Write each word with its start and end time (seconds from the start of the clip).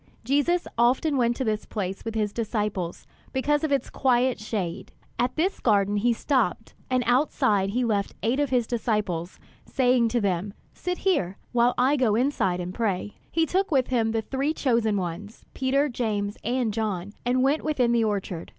Jesus 0.23 0.67
often 0.79 1.15
went 1.15 1.35
to 1.35 1.43
this 1.43 1.67
place 1.67 2.03
with 2.03 2.15
his 2.15 2.33
disciples, 2.33 3.05
because 3.33 3.63
of 3.63 3.71
its 3.71 3.91
quiet 3.91 4.39
shade. 4.39 4.91
At 5.19 5.35
this 5.35 5.59
garden 5.59 5.95
he 5.97 6.11
stopped, 6.11 6.73
and 6.89 7.03
outside 7.05 7.69
he 7.69 7.85
left 7.85 8.15
eight 8.23 8.39
of 8.39 8.49
his 8.49 8.65
disciples, 8.65 9.37
saying 9.63 10.07
to 10.07 10.19
them, 10.19 10.53
"Sit 10.73 10.97
here 10.97 11.37
while 11.51 11.75
I 11.77 11.97
go 11.97 12.15
inside 12.15 12.59
and 12.59 12.73
pray." 12.73 13.13
He 13.31 13.45
took 13.45 13.69
with 13.69 13.89
him 13.89 14.09
the 14.11 14.23
three 14.23 14.55
chosen 14.55 14.97
ones, 14.97 15.45
Peter, 15.53 15.87
James, 15.87 16.35
and 16.43 16.73
John, 16.73 17.13
and 17.23 17.43
went 17.43 17.63
within 17.63 17.91
the 17.91 18.03
orchard. 18.03 18.49